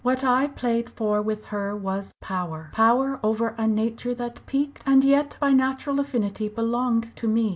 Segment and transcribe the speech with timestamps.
[0.03, 5.03] What I played for with her was power power over a nature that piqued and
[5.03, 7.49] yet by natural affinity belonged to me.